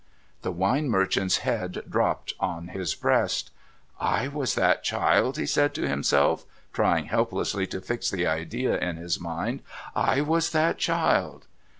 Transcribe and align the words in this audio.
The 0.41 0.51
wine 0.51 0.89
merchant's 0.89 1.37
head 1.45 1.83
dropped 1.87 2.33
on 2.39 2.69
his 2.69 2.95
breast.' 2.95 3.51
I 4.17 4.29
was 4.29 4.55
that 4.55 4.83
child!' 4.83 5.37
he 5.37 5.45
said 5.45 5.75
to 5.75 5.87
himself, 5.87 6.43
trying 6.73 7.05
helplessly 7.05 7.67
to 7.67 7.81
fix 7.81 8.09
the 8.09 8.25
idea 8.25 8.79
in 8.79 8.95
his 8.97 9.19
mind.' 9.19 9.61
I 10.13 10.21
was 10.21 10.49
that 10.53 10.79
child 10.79 11.45